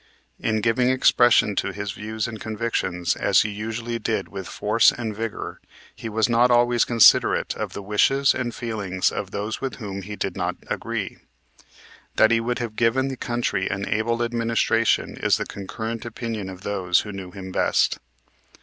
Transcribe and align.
In 0.39 0.61
giving 0.61 0.89
expression 0.89 1.55
to 1.57 1.71
his 1.73 1.91
views 1.91 2.27
and 2.27 2.41
convictions, 2.41 3.15
as 3.15 3.41
he 3.41 3.49
usually 3.51 3.99
did 3.99 4.29
with 4.29 4.47
force 4.47 4.91
and 4.91 5.15
vigor, 5.15 5.61
he 5.95 6.09
was 6.09 6.27
not 6.27 6.49
always 6.49 6.85
considerate 6.85 7.55
of 7.55 7.73
the 7.73 7.83
wishes 7.83 8.33
and 8.33 8.51
feelings 8.55 9.11
of 9.11 9.29
those 9.29 9.61
with 9.61 9.75
whom 9.75 10.01
he 10.01 10.15
did 10.15 10.35
not 10.35 10.55
agree. 10.65 11.19
That 12.15 12.31
he 12.31 12.39
would 12.39 12.57
have 12.57 12.75
given 12.75 13.09
the 13.09 13.15
country 13.15 13.67
an 13.69 13.87
able 13.87 14.23
administration 14.23 15.17
is 15.17 15.37
the 15.37 15.45
concurrent 15.45 16.03
opinion 16.03 16.49
of 16.49 16.61
those 16.61 17.01
who 17.01 17.11
knew 17.11 17.29
him 17.29 17.51
best. 17.51 17.99